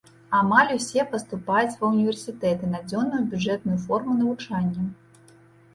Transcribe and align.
Амаль 0.37 0.71
усе 0.77 1.03
паступаюць 1.11 1.77
ва 1.81 1.91
ўніверсітэты 1.91 2.73
на 2.73 2.79
дзённую 2.89 3.21
бюджэтную 3.35 3.77
форму 3.87 4.21
навучання. 4.25 4.81